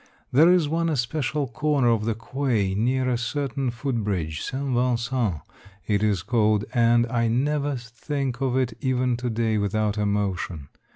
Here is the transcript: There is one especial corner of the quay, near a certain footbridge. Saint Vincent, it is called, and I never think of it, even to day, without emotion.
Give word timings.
There 0.31 0.51
is 0.51 0.67
one 0.67 0.89
especial 0.89 1.45
corner 1.47 1.89
of 1.89 2.05
the 2.05 2.15
quay, 2.15 2.73
near 2.73 3.07
a 3.07 3.19
certain 3.19 3.69
footbridge. 3.69 4.41
Saint 4.41 4.73
Vincent, 4.73 5.35
it 5.85 6.01
is 6.01 6.23
called, 6.23 6.65
and 6.73 7.05
I 7.05 7.27
never 7.27 7.75
think 7.75 8.41
of 8.41 8.57
it, 8.57 8.75
even 8.81 9.15
to 9.17 9.29
day, 9.29 9.59
without 9.59 9.99
emotion. 9.99 10.69